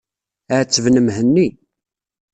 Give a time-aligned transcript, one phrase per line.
[0.57, 1.47] Ɛettben Mhenni.